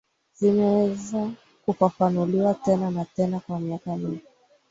[0.39, 1.31] zimeweza
[1.65, 4.23] kufafanuliwa tena na tena kwa miaka mingi